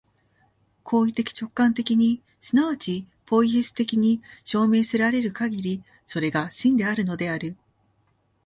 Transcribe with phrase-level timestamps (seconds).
[0.81, 7.55] 行為的直観的に即ちポイエシス的に証明せられるかぎり、それが真であるのである。